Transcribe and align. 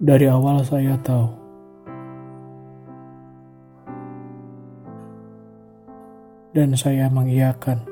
Dari 0.00 0.24
awal 0.24 0.64
saya 0.64 0.96
tahu 1.04 1.28
dan 6.56 6.72
saya 6.72 7.12
mengiyakan. 7.12 7.84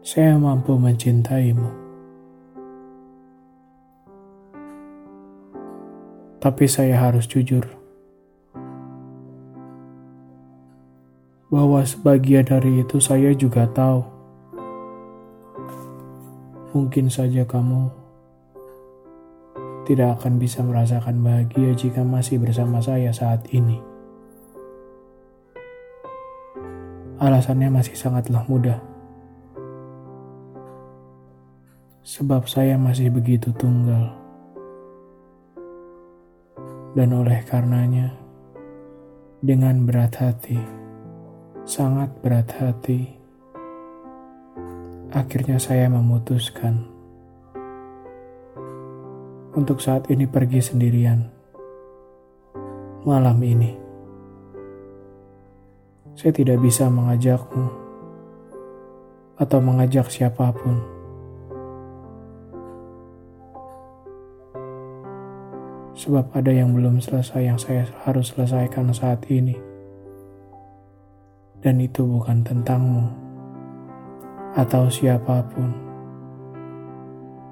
Saya 0.00 0.40
mampu 0.40 0.72
mencintaimu. 0.80 1.68
Tapi 6.40 6.64
saya 6.64 6.96
harus 6.96 7.28
jujur 7.28 7.68
bahwa 11.52 11.84
sebagian 11.84 12.48
dari 12.48 12.80
itu 12.80 12.96
saya 13.04 13.36
juga 13.36 13.68
tahu. 13.76 14.00
Mungkin 16.72 17.12
saja 17.12 17.44
kamu 17.44 18.07
tidak 19.88 20.20
akan 20.20 20.36
bisa 20.36 20.60
merasakan 20.60 21.24
bahagia 21.24 21.72
jika 21.72 22.04
masih 22.04 22.36
bersama 22.36 22.76
saya 22.84 23.08
saat 23.08 23.48
ini. 23.56 23.80
Alasannya 27.16 27.72
masih 27.72 27.96
sangatlah 27.96 28.44
mudah. 28.44 28.76
Sebab 32.04 32.44
saya 32.44 32.76
masih 32.76 33.08
begitu 33.08 33.48
tunggal. 33.56 34.12
Dan 36.92 37.08
oleh 37.16 37.40
karenanya, 37.48 38.12
dengan 39.40 39.88
berat 39.88 40.20
hati, 40.20 40.60
sangat 41.64 42.12
berat 42.20 42.52
hati, 42.60 43.08
akhirnya 45.16 45.56
saya 45.56 45.88
memutuskan 45.88 46.97
untuk 49.58 49.82
saat 49.82 50.06
ini 50.06 50.30
pergi 50.30 50.62
sendirian. 50.62 51.26
Malam 53.02 53.42
ini, 53.42 53.74
saya 56.14 56.30
tidak 56.30 56.62
bisa 56.62 56.86
mengajakmu 56.86 57.66
atau 59.34 59.58
mengajak 59.58 60.06
siapa 60.06 60.54
pun. 60.54 60.78
Sebab 65.98 66.30
ada 66.38 66.54
yang 66.54 66.78
belum 66.78 67.02
selesai 67.02 67.42
yang 67.42 67.58
saya 67.58 67.90
harus 68.06 68.30
selesaikan 68.30 68.94
saat 68.94 69.26
ini. 69.26 69.58
Dan 71.58 71.82
itu 71.82 72.06
bukan 72.06 72.46
tentangmu 72.46 73.10
atau 74.54 74.86
siapa 74.86 75.42
pun 75.50 75.87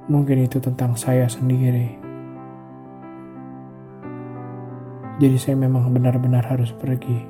Mungkin 0.07 0.47
itu 0.47 0.62
tentang 0.62 0.95
saya 0.95 1.27
sendiri. 1.27 1.99
Jadi 5.19 5.35
saya 5.35 5.59
memang 5.59 5.91
benar-benar 5.91 6.47
harus 6.47 6.71
pergi. 6.71 7.27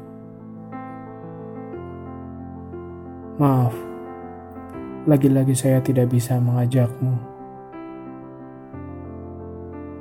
Maaf, 3.41 3.73
lagi-lagi 5.09 5.57
saya 5.57 5.81
tidak 5.81 6.13
bisa 6.13 6.37
mengajakmu. 6.37 7.17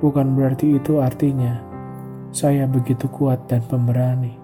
Bukan 0.04 0.36
berarti 0.36 0.76
itu 0.76 1.00
artinya 1.00 1.64
saya 2.36 2.68
begitu 2.68 3.08
kuat 3.08 3.48
dan 3.48 3.64
pemberani. 3.64 4.36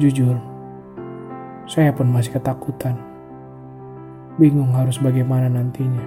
Jujur, 0.00 0.40
saya 1.68 1.92
pun 1.92 2.08
masih 2.08 2.40
ketakutan 2.40 3.09
Bingung 4.40 4.72
harus 4.72 4.96
bagaimana 4.96 5.52
nantinya. 5.52 6.00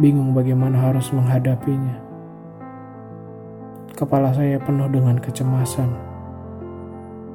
Bingung 0.00 0.32
bagaimana 0.32 0.88
harus 0.88 1.12
menghadapinya. 1.12 2.00
Kepala 3.92 4.32
saya 4.32 4.56
penuh 4.56 4.88
dengan 4.88 5.20
kecemasan, 5.20 5.92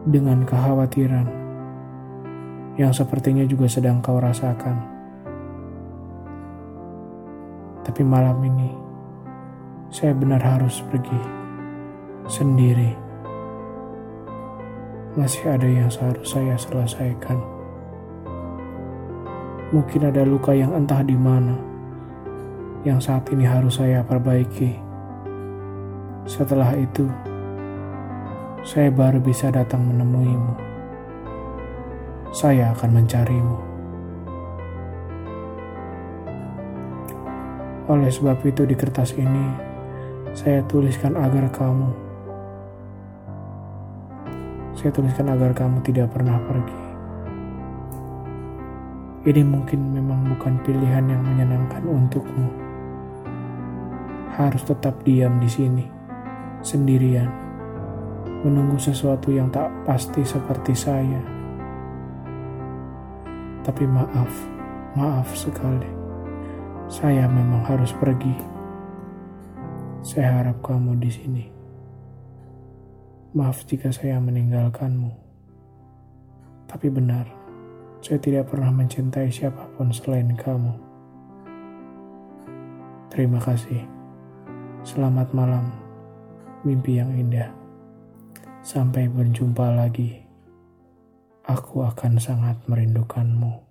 dengan 0.09 0.41
kekhawatiran, 0.41 1.29
yang 2.81 2.89
sepertinya 2.89 3.45
juga 3.45 3.69
sedang 3.69 4.01
kau 4.01 4.17
rasakan. 4.17 4.73
Tapi 7.85 8.01
malam 8.01 8.41
ini, 8.41 8.73
saya 9.93 10.17
benar 10.17 10.41
harus 10.41 10.81
pergi 10.89 11.21
sendiri. 12.25 12.97
Masih 15.13 15.45
ada 15.45 15.69
yang 15.69 15.93
seharus 15.93 16.33
saya 16.33 16.57
selesaikan. 16.57 17.58
Mungkin 19.69 20.01
ada 20.09 20.25
luka 20.25 20.49
yang 20.49 20.73
entah 20.73 21.05
di 21.05 21.13
mana 21.13 21.53
yang 22.81 22.97
saat 22.97 23.29
ini 23.29 23.45
harus 23.45 23.77
saya 23.77 24.01
perbaiki. 24.01 24.73
Setelah 26.25 26.73
itu, 26.73 27.05
saya 28.65 28.89
baru 28.89 29.21
bisa 29.21 29.53
datang 29.53 29.85
menemuimu. 29.85 30.53
Saya 32.33 32.73
akan 32.73 32.89
mencarimu. 32.97 33.57
Oleh 37.89 38.09
sebab 38.09 38.41
itu 38.45 38.65
di 38.65 38.73
kertas 38.73 39.13
ini, 39.17 39.45
saya 40.33 40.65
tuliskan 40.65 41.13
agar 41.17 41.49
kamu 41.53 42.09
saya 44.79 44.95
tuliskan 44.95 45.27
agar 45.27 45.51
kamu 45.51 45.83
tidak 45.83 46.07
pernah 46.07 46.39
pergi. 46.47 46.88
Ini 49.19 49.43
mungkin 49.43 49.91
memang 49.91 50.31
bukan 50.31 50.63
pilihan 50.63 51.03
yang 51.11 51.19
menyenangkan 51.19 51.83
untukmu. 51.83 52.47
Harus 54.31 54.63
tetap 54.63 54.95
diam 55.03 55.43
di 55.43 55.49
sini, 55.51 55.83
sendirian, 56.63 57.27
menunggu 58.47 58.79
sesuatu 58.79 59.27
yang 59.27 59.51
tak 59.51 59.67
pasti 59.83 60.23
seperti 60.23 60.71
saya. 60.71 61.19
Tapi 63.59 63.83
maaf, 63.83 64.31
maaf 64.95 65.27
sekali. 65.35 65.91
Saya 66.87 67.27
memang 67.27 67.67
harus 67.67 67.91
pergi. 67.99 68.33
Saya 69.99 70.39
harap 70.39 70.63
kamu 70.63 70.95
di 70.95 71.11
sini. 71.11 71.45
Maaf 73.35 73.67
jika 73.67 73.91
saya 73.91 74.15
meninggalkanmu. 74.23 75.11
Tapi 76.71 76.87
benar, 76.87 77.38
saya 77.99 78.17
tidak 78.19 78.47
pernah 78.47 78.71
mencintai 78.71 79.27
siapa 79.27 79.67
pun 79.75 79.91
selain 79.91 80.31
kamu. 80.35 80.73
Terima 83.11 83.39
kasih. 83.43 83.83
Selamat 84.87 85.35
malam. 85.35 85.67
Mimpi 86.63 86.99
yang 86.99 87.11
indah. 87.11 87.51
Sampai 88.63 89.11
berjumpa 89.11 89.75
lagi. 89.75 90.23
Aku 91.43 91.83
akan 91.83 92.21
sangat 92.21 92.61
merindukanmu. 92.69 93.68